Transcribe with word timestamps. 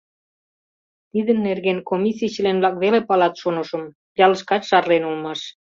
Тидын 1.11 1.37
нерген 1.47 1.79
комиссий 1.89 2.31
член-влак 2.35 2.75
веле 2.83 2.99
палат, 3.09 3.33
шонышым, 3.41 3.83
ялышкат 4.25 4.63
шарлен 4.69 5.03
улмаш. 5.09 5.39